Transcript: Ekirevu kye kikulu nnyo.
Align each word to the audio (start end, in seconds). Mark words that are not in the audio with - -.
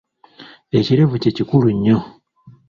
Ekirevu 0.77 1.15
kye 1.21 1.31
kikulu 1.37 1.69
nnyo. 1.73 1.97